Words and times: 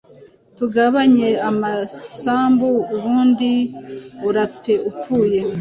tugabanye 0.57 1.27
amasambu 1.49 2.67
ubundi 2.95 3.53
urapfe 4.27 4.73
upfuye 4.89 5.39